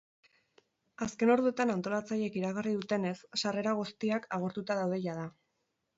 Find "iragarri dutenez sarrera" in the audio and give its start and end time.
2.41-3.75